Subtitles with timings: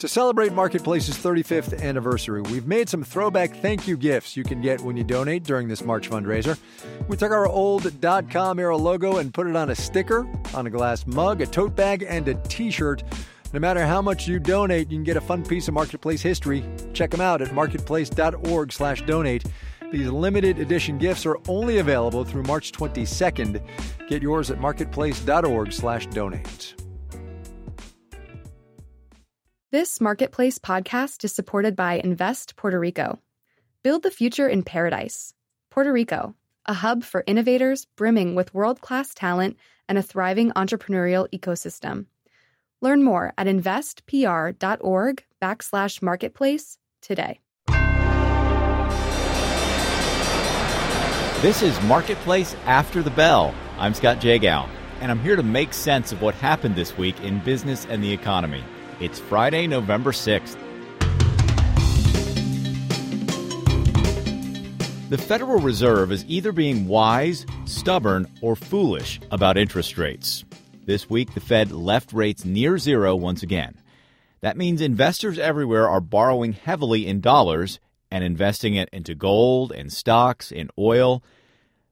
[0.00, 4.80] To celebrate Marketplace's 35th anniversary, we've made some throwback thank you gifts you can get
[4.80, 6.58] when you donate during this March fundraiser.
[7.06, 10.66] We took our old dot com era logo and put it on a sticker, on
[10.66, 13.02] a glass mug, a tote bag, and a t shirt.
[13.52, 16.64] No matter how much you donate, you can get a fun piece of Marketplace history.
[16.94, 19.44] Check them out at marketplace.org/slash donate.
[19.92, 23.60] These limited edition gifts are only available through March 22nd.
[24.08, 26.74] Get yours at marketplace.org/slash donate.
[29.72, 33.20] This Marketplace podcast is supported by Invest Puerto Rico.
[33.84, 35.32] Build the future in paradise.
[35.70, 36.34] Puerto Rico,
[36.66, 39.56] a hub for innovators brimming with world class talent
[39.88, 42.06] and a thriving entrepreneurial ecosystem.
[42.80, 47.38] Learn more at investpr.org backslash marketplace today.
[51.42, 53.54] This is Marketplace After the Bell.
[53.78, 54.68] I'm Scott Jagow,
[55.00, 58.12] and I'm here to make sense of what happened this week in business and the
[58.12, 58.64] economy.
[59.00, 60.58] It's Friday, November 6th.
[65.08, 70.44] The Federal Reserve is either being wise, stubborn, or foolish about interest rates.
[70.84, 73.80] This week, the Fed left rates near zero once again.
[74.42, 79.90] That means investors everywhere are borrowing heavily in dollars and investing it into gold and
[79.90, 81.22] stocks and oil.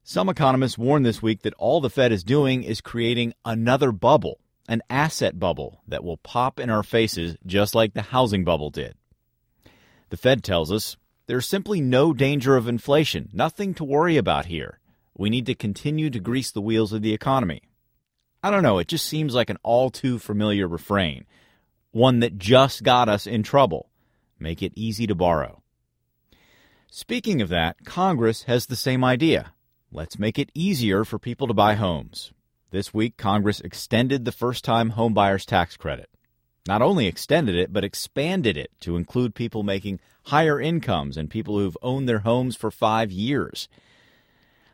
[0.03, 4.39] Some economists warn this week that all the Fed is doing is creating another bubble
[4.69, 8.95] an asset bubble that will pop in our faces just like the housing bubble did.
[10.09, 14.79] The Fed tells us there's simply no danger of inflation, nothing to worry about here.
[15.17, 17.63] We need to continue to grease the wheels of the economy.
[18.43, 21.25] I don't know, it just seems like an all too familiar refrain,
[21.91, 23.89] one that just got us in trouble.
[24.37, 25.63] Make it easy to borrow.
[26.91, 29.53] Speaking of that, Congress has the same idea.
[29.91, 32.31] Let's make it easier for people to buy homes.
[32.71, 36.07] This week, Congress extended the first time homebuyers tax credit.
[36.67, 41.57] Not only extended it, but expanded it to include people making higher incomes and people
[41.57, 43.67] who've owned their homes for five years.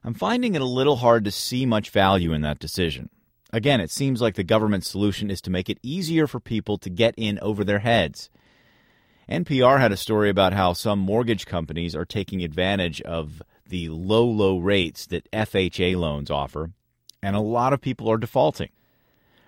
[0.03, 3.09] I'm finding it a little hard to see much value in that decision.
[3.53, 6.89] Again, it seems like the government's solution is to make it easier for people to
[6.89, 8.29] get in over their heads.
[9.29, 14.25] NPR had a story about how some mortgage companies are taking advantage of the low,
[14.25, 16.71] low rates that FHA loans offer
[17.25, 18.69] and a lot of people are defaulting.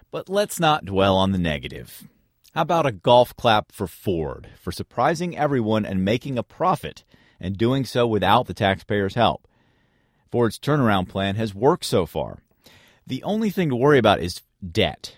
[0.09, 2.07] But let's not dwell on the negative.
[2.55, 7.03] How about a golf clap for Ford for surprising everyone and making a profit,
[7.39, 9.47] and doing so without the taxpayers' help?
[10.31, 12.39] Ford's turnaround plan has worked so far.
[13.05, 15.15] The only thing to worry about is debt.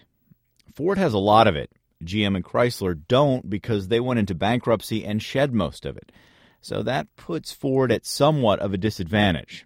[0.75, 1.71] Ford has a lot of it.
[2.03, 6.11] GM and Chrysler don't because they went into bankruptcy and shed most of it.
[6.59, 9.65] So that puts Ford at somewhat of a disadvantage.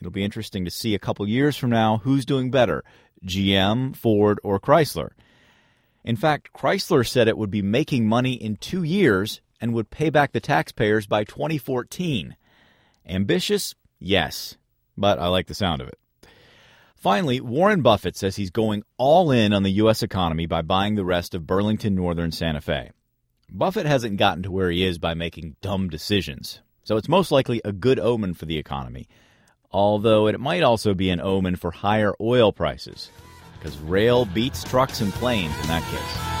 [0.00, 2.84] It'll be interesting to see a couple years from now who's doing better
[3.24, 5.10] GM, Ford, or Chrysler.
[6.04, 10.10] In fact, Chrysler said it would be making money in two years and would pay
[10.10, 12.36] back the taxpayers by 2014.
[13.06, 13.74] Ambitious?
[13.98, 14.56] Yes,
[14.96, 15.98] but I like the sound of it.
[16.94, 20.02] Finally, Warren Buffett says he's going all in on the U.S.
[20.02, 22.90] economy by buying the rest of Burlington Northern Santa Fe.
[23.50, 27.60] Buffett hasn't gotten to where he is by making dumb decisions, so it's most likely
[27.64, 29.08] a good omen for the economy
[29.72, 33.10] although it might also be an omen for higher oil prices,
[33.58, 36.36] because rail beats trucks and planes in that case.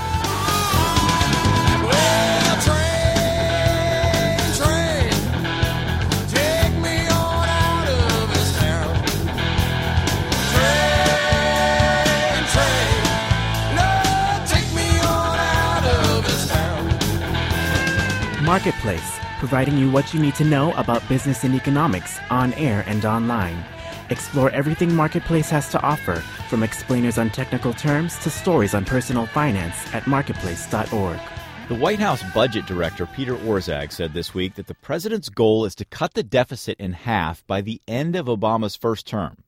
[18.46, 23.04] Marketplace providing you what you need to know about business and economics on air and
[23.04, 23.64] online.
[24.10, 26.16] Explore everything Marketplace has to offer,
[26.50, 31.20] from explainers on technical terms to stories on personal finance at marketplace.org.
[31.68, 35.76] The White House budget director, Peter Orszag, said this week that the president's goal is
[35.76, 39.44] to cut the deficit in half by the end of Obama's first term.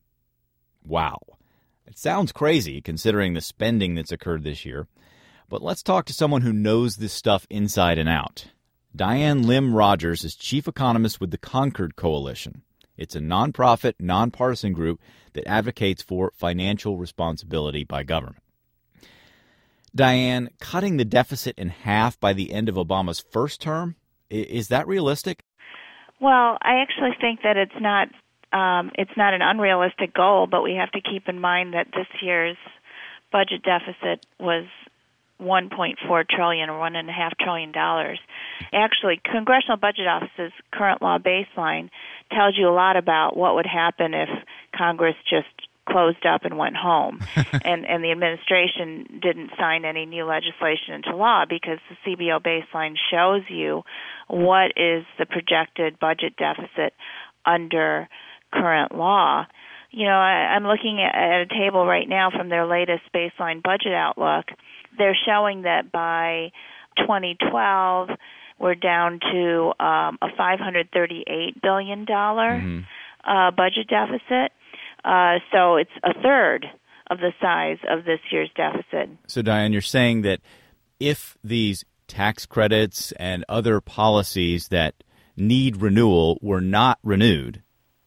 [0.81, 1.19] Wow.
[1.85, 4.87] It sounds crazy considering the spending that's occurred this year.
[5.49, 8.45] But let's talk to someone who knows this stuff inside and out.
[8.95, 12.63] Diane Lim Rogers is chief economist with the Concord Coalition.
[12.97, 14.99] It's a nonprofit, nonpartisan group
[15.33, 18.43] that advocates for financial responsibility by government.
[19.95, 23.95] Diane, cutting the deficit in half by the end of Obama's first term,
[24.29, 25.43] is that realistic?
[26.19, 28.09] Well, I actually think that it's not
[28.51, 32.07] um, it's not an unrealistic goal, but we have to keep in mind that this
[32.21, 32.57] year's
[33.31, 34.65] budget deficit was
[35.41, 38.19] 1.4 trillion or one and a half trillion dollars.
[38.73, 41.89] Actually, Congressional Budget Office's current law baseline
[42.31, 44.29] tells you a lot about what would happen if
[44.75, 45.47] Congress just
[45.89, 47.19] closed up and went home.
[47.63, 52.95] and and the administration didn't sign any new legislation into law because the CBO baseline
[53.11, 53.83] shows you
[54.27, 56.93] what is the projected budget deficit
[57.45, 58.07] under
[58.53, 59.45] current law.
[59.91, 63.63] You know, I, I'm looking at, at a table right now from their latest baseline
[63.63, 64.45] budget outlook.
[64.97, 66.51] They're showing that by
[66.97, 68.09] 2012
[68.59, 72.79] we're down to um, a 538 billion dollar mm-hmm.
[73.29, 74.51] uh, budget deficit.
[75.03, 76.65] Uh, so it's a third
[77.09, 79.09] of the size of this year's deficit.
[79.27, 80.41] So, Diane, you're saying that
[80.99, 84.95] if these tax credits and other policies that
[85.37, 87.63] need renewal were not renewed,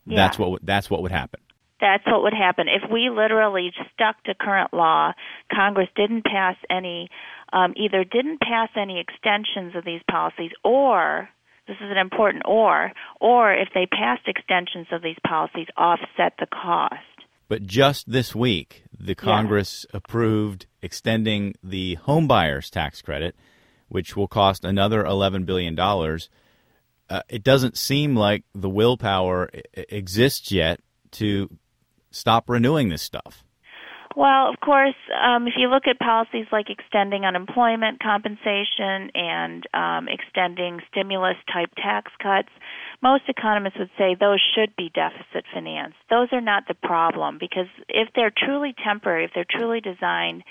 [0.06, 0.16] yeah.
[0.16, 1.40] that's what that's what would happen.
[1.82, 5.12] That's what would happen if we literally stuck to current law.
[5.52, 7.08] Congress didn't pass any,
[7.52, 11.28] um, either didn't pass any extensions of these policies, or
[11.66, 16.46] this is an important or, or if they passed extensions of these policies, offset the
[16.46, 16.94] cost.
[17.48, 19.98] But just this week, the Congress yeah.
[19.98, 23.34] approved extending the homebuyers tax credit,
[23.88, 25.76] which will cost another $11 billion.
[25.78, 30.80] Uh, it doesn't seem like the willpower exists yet
[31.10, 31.50] to
[32.12, 33.44] stop renewing this stuff.
[34.14, 34.94] Well, of course,
[35.24, 41.70] um, if you look at policies like extending unemployment compensation and um, extending stimulus type
[41.76, 42.50] tax cuts,
[43.02, 45.96] most economists would say those should be deficit financed.
[46.10, 50.44] Those are not the problem because if they're truly temporary, if they're truly designed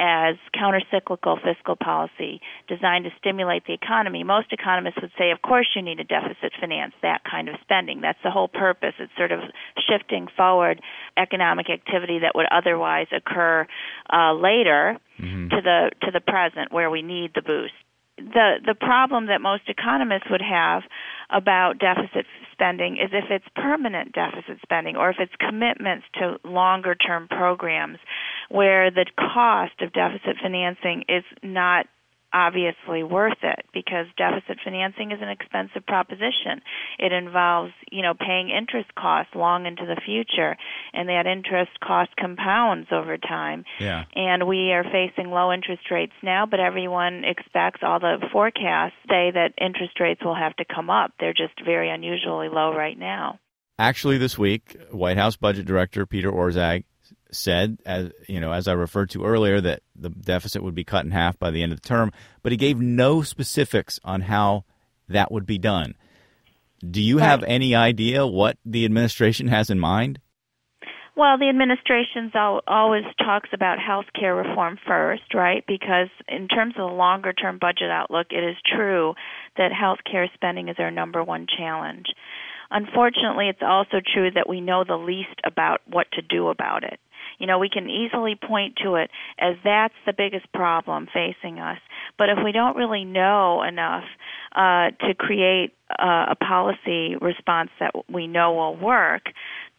[0.00, 5.68] as countercyclical fiscal policy designed to stimulate the economy, most economists would say, of course,
[5.76, 8.00] you need a deficit finance that kind of spending.
[8.00, 8.94] That's the whole purpose.
[8.98, 9.40] It's sort of
[9.86, 10.80] shifting forward
[11.18, 13.66] economic activity that would otherwise occur
[14.10, 15.48] uh, later mm-hmm.
[15.50, 17.74] to the to the present, where we need the boost
[18.20, 20.82] the the problem that most economists would have
[21.30, 26.94] about deficit spending is if it's permanent deficit spending or if it's commitments to longer
[26.94, 27.98] term programs
[28.50, 31.86] where the cost of deficit financing is not
[32.32, 36.62] obviously worth it because deficit financing is an expensive proposition.
[36.98, 40.56] It involves, you know, paying interest costs long into the future
[40.92, 43.64] and that interest cost compounds over time.
[43.78, 44.04] Yeah.
[44.14, 49.30] And we are facing low interest rates now, but everyone expects all the forecasts say
[49.32, 51.12] that interest rates will have to come up.
[51.18, 53.38] They're just very unusually low right now.
[53.78, 56.84] Actually, this week, White House Budget Director Peter Orszag
[57.32, 61.04] said, as you know, as I referred to earlier, that the deficit would be cut
[61.04, 62.12] in half by the end of the term,
[62.42, 64.64] but he gave no specifics on how
[65.08, 65.94] that would be done.
[66.88, 70.20] Do you have any idea what the administration has in mind?
[71.16, 72.32] Well, the administration
[72.66, 75.62] always talks about health care reform first, right?
[75.66, 79.14] Because in terms of the longer term budget outlook, it is true
[79.58, 82.06] that health care spending is our number one challenge.
[82.70, 86.98] Unfortunately, it's also true that we know the least about what to do about it.
[87.40, 91.78] You know, we can easily point to it as that's the biggest problem facing us.
[92.18, 94.04] But if we don't really know enough
[94.54, 99.22] uh, to create uh, a policy response that we know will work,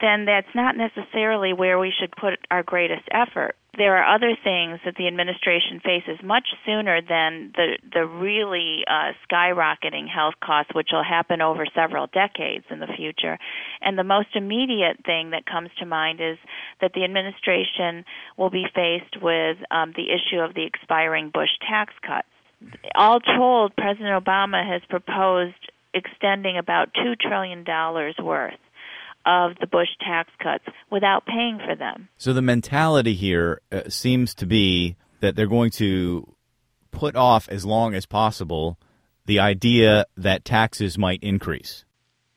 [0.02, 3.56] then that's not necessarily where we should put our greatest effort.
[3.78, 9.14] There are other things that the administration faces much sooner than the the really uh,
[9.24, 13.38] skyrocketing health costs, which will happen over several decades in the future.
[13.82, 16.38] And the most immediate thing that comes to mind is
[16.82, 18.04] that the administration
[18.38, 22.28] will be faced with um, the issue of the expiring Bush tax cuts.
[22.94, 28.60] All told, President Obama has proposed extending about two trillion dollars worth
[29.26, 32.10] of the Bush tax cuts without paying for them.
[32.18, 36.36] So the mentality here uh, seems to be that they're going to
[36.92, 38.78] put off as long as possible
[39.26, 41.86] the idea that taxes might increase.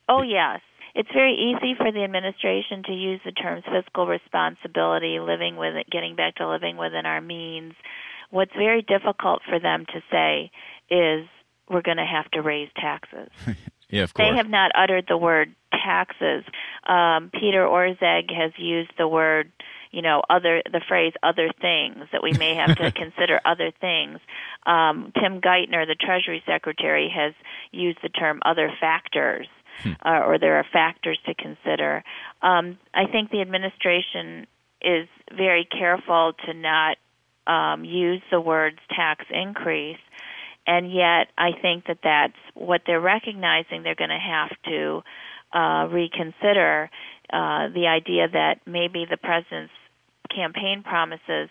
[0.09, 0.61] Oh, yes.
[0.95, 5.91] It's very easy for the administration to use the terms fiscal responsibility, living with it,
[5.91, 7.75] getting back to living within our means.
[8.31, 10.53] What's very difficult for them to say
[10.89, 11.27] is
[11.69, 13.29] we're going to have to raise taxes.
[13.89, 14.29] yeah, of course.
[14.29, 16.45] They have not uttered the word taxes.
[16.87, 19.53] Um, Peter Orszag has used the word,
[19.91, 24.19] you know, other the phrase other things that we may have to consider other things.
[24.67, 27.35] Um, Tim Geithner, the Treasury Secretary, has
[27.73, 29.47] used the term other factors.
[29.83, 29.91] Hmm.
[30.07, 32.05] Uh, or there are factors to consider.
[32.43, 34.47] Um, I think the administration
[34.81, 36.97] is very careful to not
[37.49, 39.99] um, use the words tax increase
[40.67, 43.83] and yet I think that that's what they're recognizing.
[43.83, 45.03] They're going to have to
[45.55, 46.91] uh, reconsider
[47.33, 49.73] uh, the idea that maybe the president's
[50.35, 51.49] campaign promises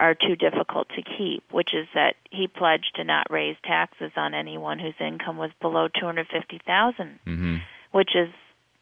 [0.00, 4.34] are too difficult to keep, which is that he pledged to not raise taxes on
[4.34, 7.56] anyone whose income was below two hundred fifty thousand, mm mm-hmm.
[7.92, 8.28] which is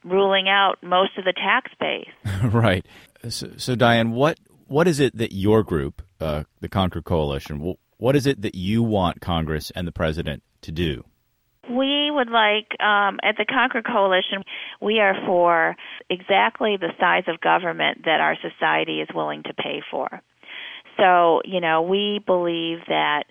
[0.04, 2.08] ruling out most of the tax base.
[2.52, 2.86] right.
[3.28, 8.16] So, so Diane, what what is it that your group, uh, the Concord Coalition, what
[8.16, 11.04] is it that you want Congress and the president to do?
[11.68, 14.42] We would like, um, at the Concord Coalition,
[14.80, 15.76] we are for
[16.08, 20.22] exactly the size of government that our society is willing to pay for.
[20.96, 23.24] So, you know, we believe that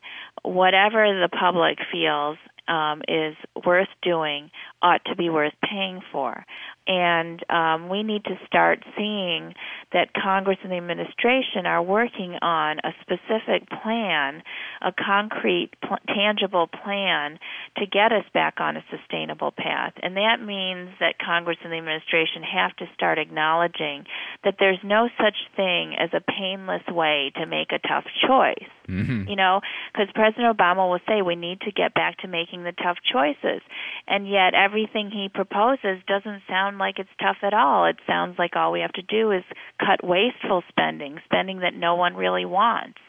[0.43, 6.45] whatever the public feels um, is worth doing ought to be worth paying for.
[6.88, 9.53] And um, we need to start seeing
[9.93, 14.41] that Congress and the administration are working on a specific plan,
[14.81, 17.39] a concrete, pl- tangible plan
[17.77, 19.93] to get us back on a sustainable path.
[20.01, 24.05] And that means that Congress and the administration have to start acknowledging
[24.43, 28.69] that there's no such thing as a painless way to make a tough choice.
[28.88, 29.29] Mm-hmm.
[29.29, 29.62] You know,
[29.93, 33.62] because President Obama will say we need to get back to making the tough choices.
[34.07, 37.85] And yet, everything he proposes doesn't sound like it's tough at all.
[37.85, 39.43] It sounds like all we have to do is
[39.79, 42.99] cut wasteful spending, spending that no one really wants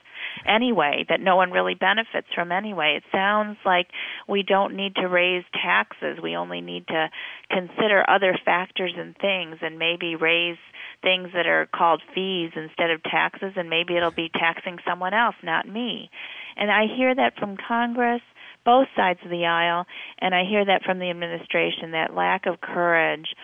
[0.47, 2.95] anyway, that no one really benefits from anyway.
[2.97, 3.89] It sounds like
[4.29, 6.19] we don't need to raise taxes.
[6.23, 7.09] We only need to
[7.51, 10.59] consider other factors and things and maybe raise
[11.03, 15.37] things that are called fees instead of taxes and maybe it'll be taxing someone else,
[15.43, 16.11] not me.
[16.57, 18.23] And I hear that from Congress
[18.65, 19.87] both sides of the aisle,
[20.19, 23.35] and I hear that from the administration that lack of courage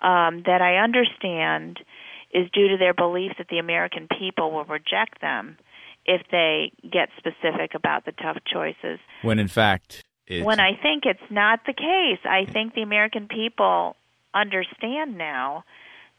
[0.00, 1.78] um, that I understand
[2.32, 5.56] is due to their belief that the American people will reject them
[6.04, 8.98] if they get specific about the tough choices.
[9.22, 13.96] When in fact, when I think it's not the case, I think the American people
[14.34, 15.64] understand now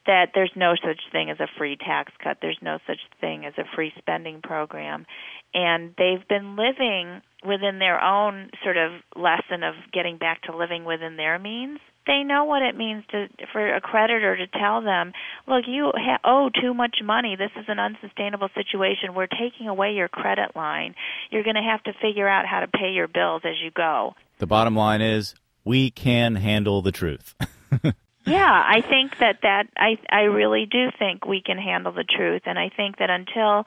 [0.07, 2.38] that there's no such thing as a free tax cut.
[2.41, 5.05] There's no such thing as a free spending program.
[5.53, 10.85] And they've been living within their own sort of lesson of getting back to living
[10.85, 11.79] within their means.
[12.07, 15.12] They know what it means to for a creditor to tell them,
[15.47, 17.35] "Look, you ha- owe too much money.
[17.35, 19.15] This is an unsustainable situation.
[19.15, 20.93] We're taking away your credit line.
[21.31, 24.15] You're going to have to figure out how to pay your bills as you go."
[24.38, 25.33] The bottom line is,
[25.63, 27.33] we can handle the truth.
[28.25, 32.44] Yeah, I think that that I I really do think we can handle the truth
[32.46, 33.65] and I think that until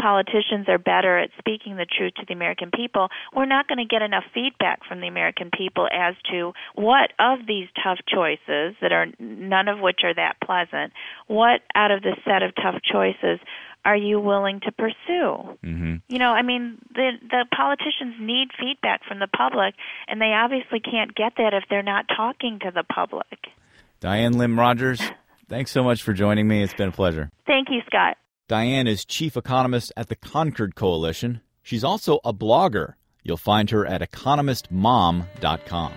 [0.00, 3.84] politicians are better at speaking the truth to the American people, we're not going to
[3.84, 8.92] get enough feedback from the American people as to what of these tough choices that
[8.92, 10.92] are none of which are that pleasant,
[11.26, 13.40] what out of this set of tough choices
[13.84, 15.56] are you willing to pursue?
[15.64, 15.96] Mm-hmm.
[16.08, 19.74] You know, I mean, the the politicians need feedback from the public,
[20.08, 23.48] and they obviously can't get that if they're not talking to the public.
[24.00, 25.00] Diane Lim Rogers,
[25.48, 26.62] thanks so much for joining me.
[26.62, 27.30] It's been a pleasure.
[27.46, 28.16] Thank you, Scott.
[28.48, 31.40] Diane is chief economist at the Concord Coalition.
[31.62, 32.94] She's also a blogger.
[33.22, 35.92] You'll find her at economistmom.com.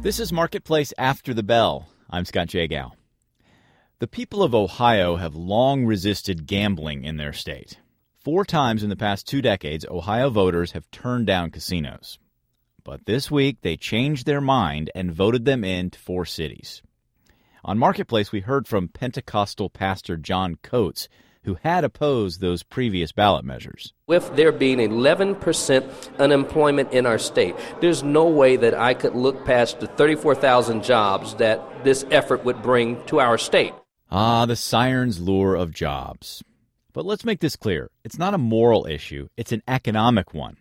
[0.00, 1.86] This is Marketplace After the Bell.
[2.08, 2.92] I'm Scott Jagow.
[3.98, 7.78] The people of Ohio have long resisted gambling in their state.
[8.16, 12.18] Four times in the past two decades, Ohio voters have turned down casinos.
[12.84, 16.80] But this week, they changed their mind and voted them in to four cities.
[17.62, 21.08] On Marketplace, we heard from Pentecostal pastor John Coates,
[21.44, 23.92] who had opposed those previous ballot measures.
[24.06, 29.44] With there being 11% unemployment in our state, there's no way that I could look
[29.44, 33.72] past the 34,000 jobs that this effort would bring to our state.
[34.10, 36.42] Ah, the siren's lure of jobs.
[36.92, 40.56] But let's make this clear it's not a moral issue, it's an economic one.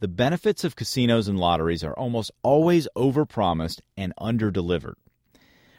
[0.00, 4.94] The benefits of casinos and lotteries are almost always overpromised and underdelivered.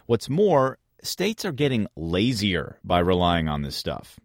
[0.08, 4.20] What's more, states are getting lazier by relying on this stuff.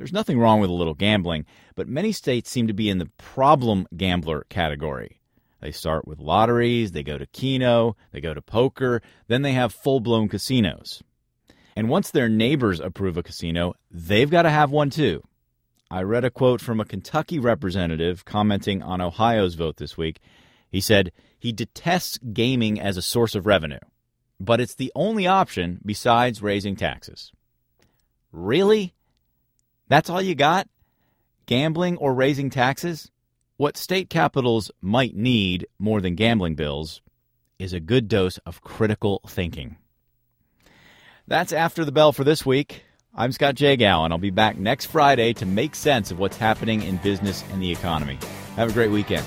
[0.00, 3.10] There's nothing wrong with a little gambling, but many states seem to be in the
[3.18, 5.20] problem gambler category.
[5.60, 9.74] They start with lotteries, they go to Keno, they go to poker, then they have
[9.74, 11.02] full blown casinos.
[11.76, 15.22] And once their neighbors approve a casino, they've got to have one too.
[15.90, 20.20] I read a quote from a Kentucky representative commenting on Ohio's vote this week.
[20.70, 23.80] He said he detests gaming as a source of revenue,
[24.40, 27.32] but it's the only option besides raising taxes.
[28.32, 28.94] Really?
[29.90, 30.68] That's all you got?
[31.46, 33.10] Gambling or raising taxes?
[33.56, 37.02] What state capitals might need more than gambling bills
[37.58, 39.76] is a good dose of critical thinking.
[41.26, 42.84] That's after the bell for this week.
[43.16, 44.08] I'm Scott Jagow.
[44.08, 47.72] I'll be back next Friday to make sense of what's happening in business and the
[47.72, 48.16] economy.
[48.54, 49.26] Have a great weekend.